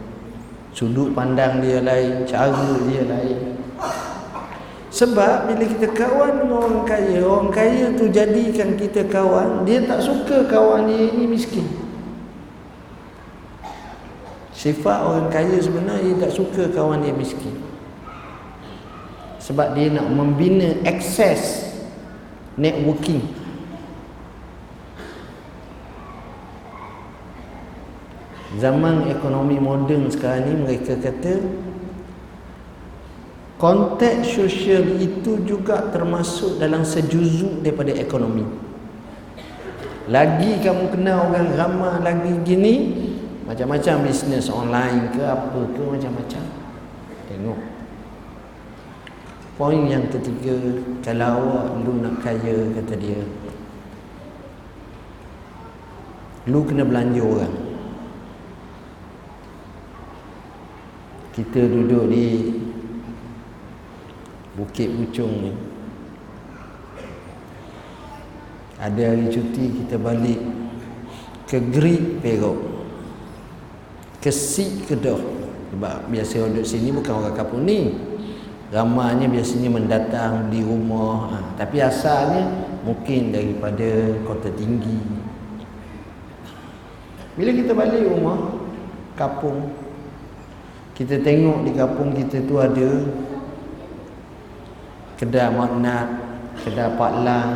[0.71, 3.59] sudut pandang dia lain cara dia lain
[4.91, 9.99] sebab bila kita kawan dengan orang kaya orang kaya tu jadikan kita kawan dia tak
[9.99, 11.67] suka kawan dia ini miskin
[14.55, 17.55] sifat orang kaya sebenarnya dia tak suka kawan dia miskin
[19.41, 21.73] sebab dia nak membina akses
[22.61, 23.25] networking.
[28.61, 31.39] Zaman ekonomi moden sekarang ni mereka kata
[33.57, 38.45] konteks sosial itu juga termasuk dalam sejuzuk daripada ekonomi.
[40.11, 42.75] Lagi kamu kenal orang ramah lagi gini
[43.47, 46.43] macam-macam bisnes online ke apa ke macam-macam.
[47.31, 47.70] Tengok
[49.59, 50.55] poin yang ketiga
[51.03, 53.21] kalau awak lu nak kaya kata dia
[56.49, 57.55] lu kena belanja orang.
[61.31, 62.25] Kita duduk di
[64.57, 65.53] Bukit Pucung ni.
[68.81, 70.41] Ada hari cuti kita balik
[71.45, 72.57] ke Greek Perak.
[74.19, 75.21] Ke Sik Kedah.
[75.71, 78.10] Sebab biasa duduk sini bukan orang kampung ni
[78.71, 81.35] ramanya biasanya mendatang di rumah.
[81.35, 82.47] Ha, tapi asalnya
[82.87, 84.97] mungkin daripada kota tinggi.
[87.35, 88.39] Bila kita balik rumah
[89.19, 89.71] kampung
[90.95, 92.89] kita tengok di kampung kita tu ada
[95.19, 96.07] kedai maknat
[96.63, 97.49] kedai pak lang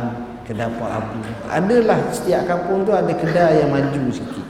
[0.46, 1.18] kedai Pak Abu.
[1.50, 4.46] Adalah setiap kampung tu ada kedai yang maju sikit.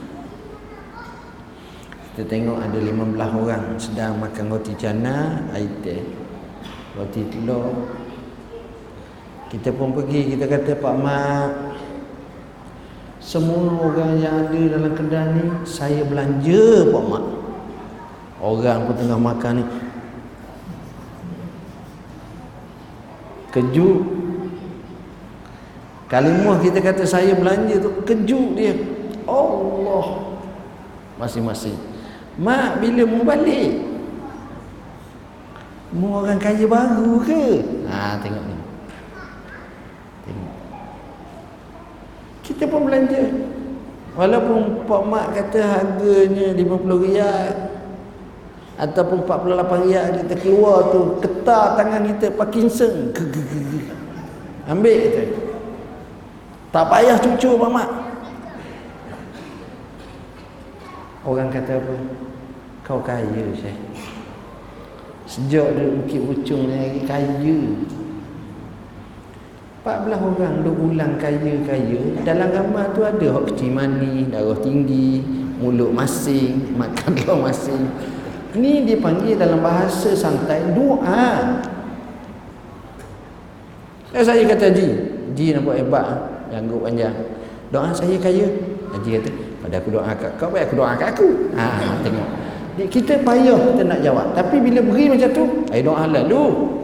[2.13, 6.26] Kita tengok ada 15 orang sedang makan roti cana air teh
[6.97, 7.87] roti telur
[9.47, 11.51] kita pun pergi kita kata Pak Mak
[13.21, 17.25] semua orang yang ada dalam kedai ni saya belanja Pak Mak
[18.41, 19.65] orang pun tengah makan ni
[23.53, 24.17] kejut
[26.07, 28.71] Kalimah kita kata saya belanja tu kejut dia.
[29.27, 30.39] Allah.
[31.19, 31.75] Masing-masing.
[32.39, 33.96] Mak bila mau balik?
[35.95, 37.63] Mau orang kaya baru ke?
[37.87, 38.57] Ha tengok ni.
[40.27, 40.53] Tengok.
[42.43, 43.23] Kita pun belanja.
[44.19, 47.47] Walaupun pak mak kata harganya 50 riyal
[48.77, 53.15] ataupun 48 riyal kita keluar tu ketar tangan kita Parkinson.
[54.71, 55.23] Ambil kita.
[56.75, 57.87] Tak payah cucu mamak.
[61.23, 61.95] Orang kata apa?
[62.83, 64.16] Kau kaya Syekh.
[65.27, 67.59] Sejak dia Bukit Pucung ni lagi kaya.
[69.83, 72.01] 14 orang duk ulang kaya-kaya.
[72.23, 75.23] Dalam gambar tu ada hak kecil mani, darah tinggi,
[75.59, 77.91] mulut masing, makan darah masing.
[78.55, 81.59] Ni dia panggil dalam bahasa santai doa.
[84.15, 84.87] Saya kata Ji,
[85.35, 87.15] Ji nampak hebat janggut panjang
[87.71, 88.47] doa saya kaya
[88.87, 91.27] Haji kata pada aku doa kat kau baik aku doa kat aku
[91.59, 92.29] ha tengok
[92.85, 94.37] kita payah kita nak jawab.
[94.37, 96.77] Tapi bila beri macam tu ai doa lalu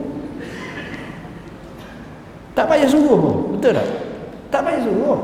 [2.58, 3.88] tak payah suruh pun betul tak?
[4.50, 5.20] Tak payah suruh.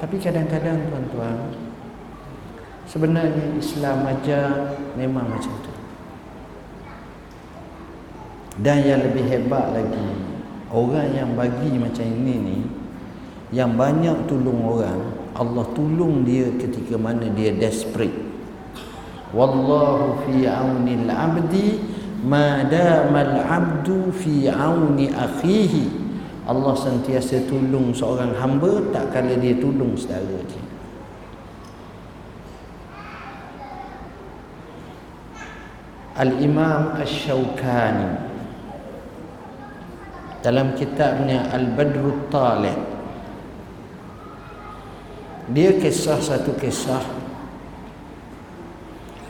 [0.00, 1.36] Tapi kadang-kadang tuan-tuan
[2.84, 5.72] sebenarnya Islam ajar memang macam tu.
[8.60, 10.08] Dan yang lebih hebat lagi
[10.68, 12.58] orang yang bagi macam ini ni
[13.54, 15.00] yang banyak tolong orang
[15.34, 18.33] Allah tolong dia ketika mana dia desperate
[19.34, 21.82] wallahu fi auni al-abdi
[22.22, 26.06] ma dama al-abdu fi auni akhihi.
[26.44, 30.64] Allah sentiasa tolong seorang hamba tak kala dia tolong saudara dia.
[36.14, 38.10] Al-Imam Ash-Shawkani
[40.46, 42.78] dalam kitabnya Al-Badrut Talib.
[45.50, 47.23] Dia kisah satu kisah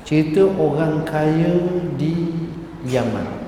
[0.04, 1.58] cerita orang kaya
[1.96, 2.30] di
[2.86, 3.42] Yaman.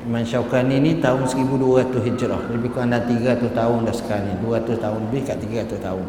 [0.00, 2.40] Imam Syaukani ni tahun 1200 Hijrah.
[2.52, 4.34] Lebih kurang dah 300 tahun dah sekarang ni.
[4.44, 6.06] 200 tahun lebih kat 300 tahun.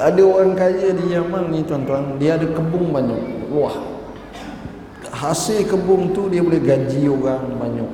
[0.00, 2.18] Ada orang kaya di Yaman ni tuan-tuan.
[2.18, 3.50] Dia ada kebun banyak.
[3.50, 3.90] Luah
[5.20, 7.90] hasil kebun tu dia boleh gaji orang banyak.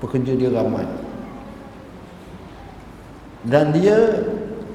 [0.00, 0.88] Pekerja dia ramai.
[3.44, 4.24] Dan dia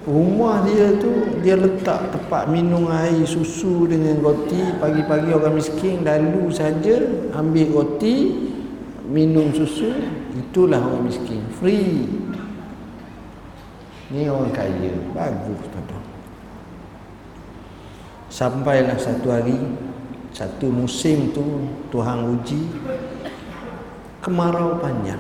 [0.10, 4.60] rumah dia tu dia letak tempat minum air susu dengan roti.
[4.82, 7.05] Pagi-pagi orang miskin lalu saja
[7.38, 8.49] ambil roti
[9.05, 9.93] minum susu.
[10.34, 11.45] Itulah orang miskin.
[11.62, 12.10] Free.
[14.10, 14.97] Ni orang kaya.
[15.14, 15.99] Bagus tuan
[18.30, 19.57] sampailah satu hari
[20.30, 22.62] satu musim tu Tuhan uji
[24.22, 25.20] kemarau panjang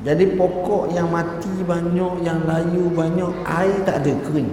[0.00, 4.48] jadi pokok yang mati banyak, yang layu banyak, air tak ada kering.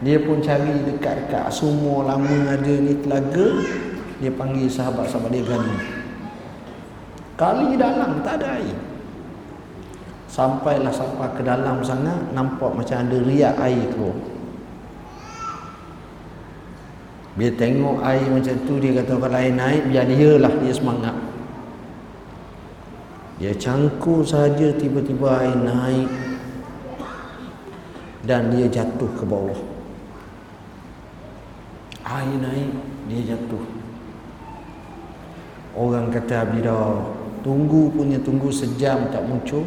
[0.00, 3.60] Dia pun cari dekat-dekat sumur lama ada ni telaga,
[4.24, 5.76] dia panggil sahabat-sahabat dia gani.
[7.36, 8.78] Kali dalam tak ada air.
[10.24, 14.16] Sampailah sampai ke dalam sangat, nampak macam ada riak air keluar.
[17.36, 21.29] Dia tengok air macam tu, dia kata kalau air naik, biar dia lah, dia semangat.
[23.40, 26.12] Dia cangkul saja tiba-tiba air naik
[28.28, 29.56] dan dia jatuh ke bawah.
[32.04, 32.72] Air naik,
[33.08, 33.64] dia jatuh.
[35.72, 37.00] Orang kata Abida,
[37.40, 39.64] tunggu punya tunggu sejam tak muncul.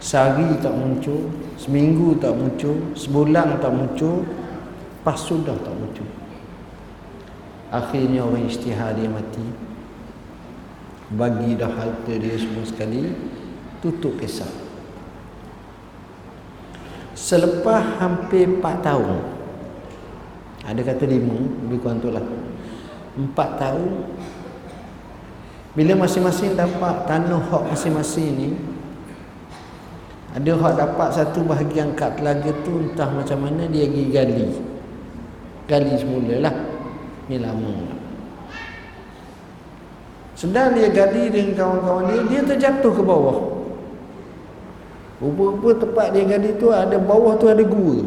[0.00, 1.28] Sehari tak muncul,
[1.60, 4.24] seminggu tak muncul, sebulan tak muncul,
[5.04, 6.08] pas sudah tak muncul.
[7.68, 9.67] Akhirnya orang istihar dia mati.
[11.08, 13.08] Bagi dah harta dia semua sekali
[13.80, 14.48] tutup kisah.
[17.16, 19.18] Selepas hampir 4 tahun
[20.68, 22.24] ada kata 5 lebih kurang tu lah.
[23.16, 23.90] 4 tahun
[25.72, 28.50] bila masing-masing dapat tanah hak masing-masing ni
[30.36, 34.48] ada hak dapat satu bahagian kat telaga tu entah macam mana dia pergi gali.
[35.64, 36.56] Gali semula lah.
[37.28, 37.97] Ni lama
[40.38, 43.38] sedang dia gali dengan kawan-kawan dia dia terjatuh ke bawah.
[45.18, 47.98] Rupa-rupa tempat dia gali tu ada bawah tu ada gua.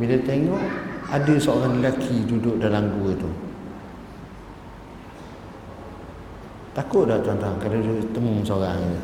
[0.00, 0.62] Bila tengok
[1.12, 3.28] ada seorang lelaki duduk dalam gua tu.
[6.72, 8.80] Takut tak tuan-tuan kalau dia temu seorang?
[8.80, 8.96] Ni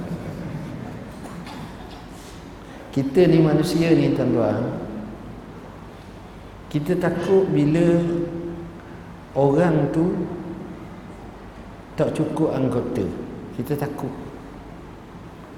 [2.98, 4.58] kita ni manusia ni tuan-tuan
[6.66, 8.00] kita takut bila
[9.36, 10.12] orang tu
[11.98, 13.02] tak cukup anggota.
[13.58, 14.14] Kita takut.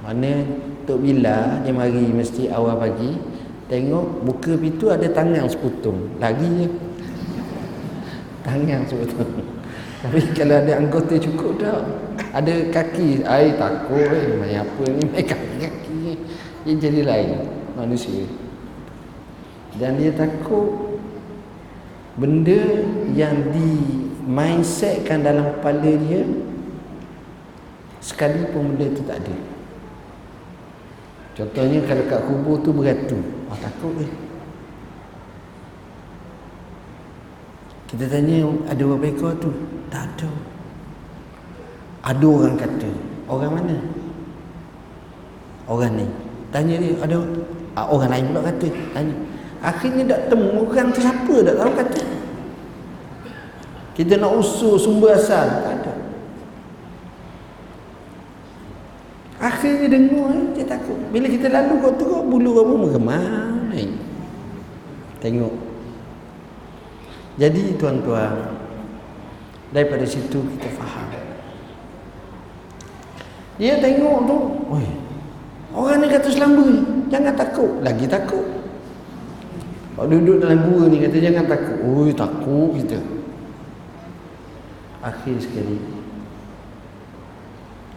[0.00, 0.40] Mana
[0.88, 3.12] Tok Bila dia mari mesti awal pagi
[3.68, 6.16] tengok buka pintu ada tangan seputung.
[6.16, 6.68] Lagi je.
[8.40, 9.28] Tangan seputung.
[10.00, 11.84] Tapi kalau ada anggota cukup tak?
[12.32, 13.20] Ada kaki.
[13.28, 15.04] Ai takut eh main apa ni?
[15.12, 16.16] Main kaki kaki
[16.64, 17.28] dia jadi lain
[17.76, 18.24] manusia.
[19.76, 20.96] Dan dia takut
[22.16, 26.22] benda yang di mindsetkan dalam kepala dia
[27.98, 29.36] sekalipun benda itu tak ada.
[31.34, 33.18] Contohnya kalau kat kubur tu beratu.
[33.50, 34.06] Oh, takut ke
[37.90, 39.50] kita tanya ada berapa ekor tu?
[39.90, 40.30] Tak ada.
[42.06, 42.90] Ada orang kata
[43.26, 43.76] orang mana?
[45.66, 46.06] Orang ni.
[46.54, 47.18] Tanya dia ada
[47.74, 48.68] ah, orang lain pula kata.
[48.94, 49.14] Tanya.
[49.58, 52.19] Akhirnya tak temu orang tu siapa tak tahu kata
[54.00, 55.60] kita nak usul sumber asal.
[55.60, 55.92] Tak ada.
[59.44, 60.96] Akhirnya dengar eh, dia takut.
[61.12, 63.92] Bila kita lalu kau kau bulu kamu mengemar naik
[65.20, 65.52] tengok.
[67.36, 68.56] Jadi tuan-tuan
[69.68, 71.08] daripada situ kita faham.
[73.60, 74.36] Dia tengok tu
[74.80, 74.86] Oi,
[75.76, 76.64] orang ni kata selamba
[77.12, 77.84] jangan takut.
[77.84, 78.48] Lagi takut.
[79.92, 81.76] Kalau duduk dalam gua ni kata jangan takut.
[81.84, 83.19] Oi takut kita
[85.00, 85.80] akhir sekali.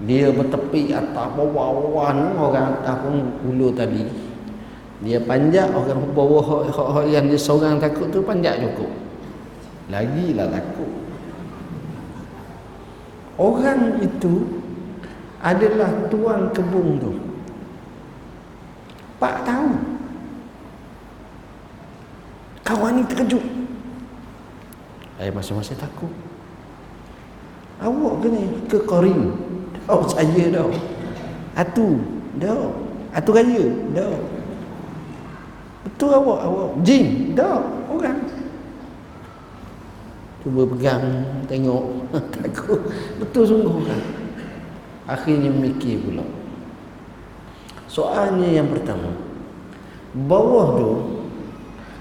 [0.04, 3.16] Dia bertepi atas bawah-bawah orang atas pun
[3.48, 4.04] ulu tadi.
[5.04, 8.92] Dia panjat orang bawah yang dia seorang takut tu panjat cukup.
[9.92, 10.92] Lagilah takut.
[13.36, 14.48] Orang itu
[15.44, 17.12] adalah tuan kebun tu.
[19.20, 19.72] Pak tahu.
[22.64, 23.44] Kawan ni terkejut.
[25.20, 26.12] Saya masing-masing takut
[27.84, 28.44] Awak ke ni?
[28.72, 29.36] Ke Korin?
[29.92, 30.72] Oh saya dah.
[31.60, 32.00] Atu.
[32.40, 32.72] Dah.
[33.12, 33.66] Atu raya.
[33.92, 34.16] Dah.
[35.84, 36.40] Betul awak?
[36.48, 36.70] Awak.
[36.88, 37.36] Jin.
[37.36, 37.60] Dah.
[37.92, 38.24] Orang.
[40.40, 41.06] Cuba pegang.
[41.52, 41.84] Tengok.
[42.40, 42.82] Takut.
[43.20, 44.02] Betul sungguh kan?
[45.04, 46.24] Akhirnya mikir pula.
[47.92, 49.12] Soalnya yang pertama.
[50.16, 50.90] Bawah tu.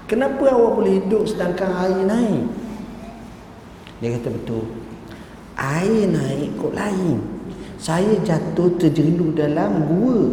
[0.07, 2.47] Kenapa awak boleh hidup sedangkan air naik?
[3.99, 4.82] Dia kata betul
[5.57, 7.17] air naik kok lain.
[7.77, 10.31] Saya jatuh terjelur dalam gua.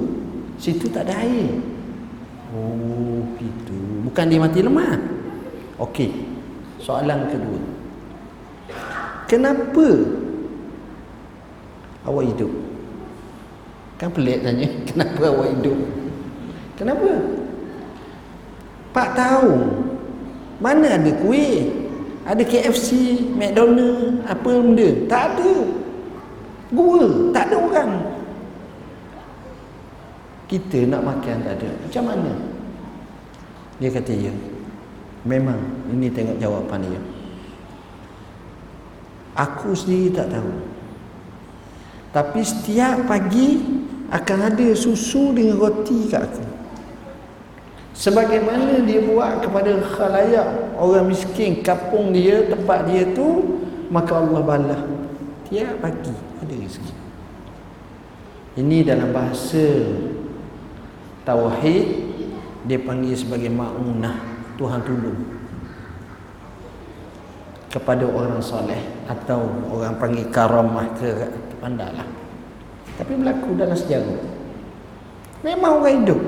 [0.60, 1.56] Situ tak ada air.
[2.54, 3.78] Oh gitu.
[4.06, 4.98] Bukan dia mati lemah.
[5.80, 6.10] Okey.
[6.78, 7.60] Soalan kedua.
[9.30, 9.86] Kenapa
[12.06, 12.52] awak hidup?
[13.96, 14.68] Kan pelik tanya.
[14.88, 15.78] Kenapa awak hidup?
[16.74, 17.12] Kenapa?
[18.90, 19.54] Pak tahu
[20.60, 21.79] mana ada kuih
[22.24, 24.88] ada KFC, McDonald, apa benda?
[25.08, 25.54] Tak ada.
[26.70, 27.92] Gua, tak ada orang.
[30.44, 31.70] Kita nak makan tak ada.
[31.80, 32.32] Macam mana?
[33.80, 34.32] Dia kata ya.
[35.24, 35.58] Memang
[35.88, 37.00] ini tengok jawapan dia.
[39.40, 40.52] Aku sendiri tak tahu.
[42.10, 43.62] Tapi setiap pagi
[44.10, 46.59] akan ada susu dengan roti kat aku
[47.92, 50.46] sebagaimana dia buat kepada khalayak
[50.78, 53.58] orang miskin kampung dia tempat dia tu
[53.90, 54.82] maka Allah balas.
[55.50, 57.00] Tiap pagi ada rezeki
[58.58, 59.86] ini dalam bahasa
[61.22, 61.86] tauhid
[62.66, 64.16] dia panggil sebagai ma'unah
[64.58, 65.20] Tuhan tolong
[67.70, 71.30] kepada orang soleh atau orang panggil karamah ke
[71.62, 72.04] pandailah
[72.98, 74.20] tapi berlaku dalam sejarah.
[75.40, 76.20] Memang orang hidup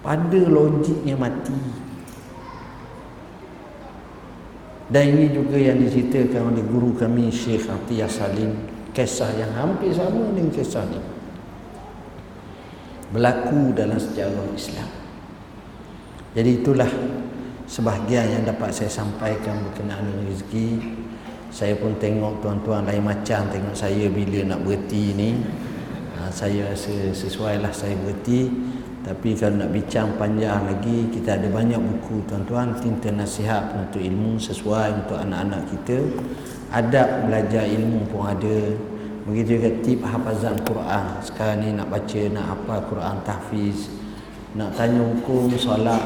[0.00, 1.56] pada logiknya mati.
[4.90, 8.52] Dan ini juga yang diceritakan oleh guru kami Syekh Atiyah Salim.
[8.90, 11.20] Kisah yang hampir sama dengan kisah ini
[13.10, 14.90] berlaku dalam sejarah Islam.
[16.30, 16.90] Jadi itulah
[17.66, 20.68] sebahagian yang dapat saya sampaikan berkenaan dengan rezeki.
[21.50, 25.30] Saya pun tengok tuan-tuan lain macam tengok saya bila nak berhenti ni.
[26.14, 28.46] Ha, saya rasa sesuai lah saya berhenti
[29.00, 32.20] tapi kalau nak bincang panjang lagi kita ada banyak buku.
[32.28, 36.04] Tuan-tuan tinta nasihat untuk ilmu sesuai untuk anak-anak kita.
[36.68, 38.76] Adab belajar ilmu pun ada.
[39.24, 41.16] Begitu juga tip hafazan Quran.
[41.24, 43.88] Sekarang ni nak baca nak apa Quran tahfiz
[44.50, 46.02] nak tanya hukum solat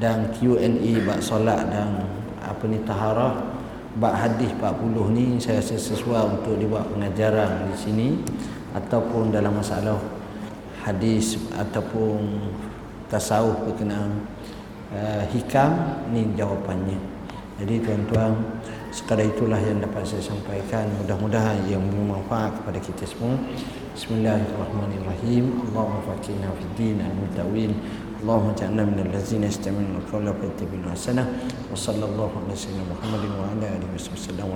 [0.00, 2.02] dan Q&A bab solat dan
[2.42, 3.54] apa ni taharah.
[3.92, 8.08] Bab hadis 40 ni saya rasa sesuai untuk dibuat pengajaran di sini
[8.72, 10.00] ataupun dalam masalah
[10.82, 12.42] hadis ataupun
[13.06, 14.26] tasawuf berkenaan
[14.90, 16.98] uh, hikam ni jawapannya.
[17.62, 18.34] Jadi tuan-tuan
[18.90, 20.90] sekadar itulah yang dapat saya sampaikan.
[20.98, 23.38] Mudah-mudahan yang bermanfaat kepada kita semua.
[23.94, 25.70] Bismillahirrahmanirrahim.
[25.70, 27.76] Allahumma faqihna fid din al-mutawin
[28.22, 31.22] Allahumma ja'alna min allazina yastami'una al-qawla fa yattabi'una ahsana.
[31.70, 32.86] Wa sallallahu alaihi wa sallam
[33.38, 34.50] wa ala alihi wa sallam.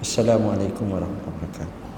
[0.00, 1.89] Assalamualaikum warahmatullahi wabarakatuh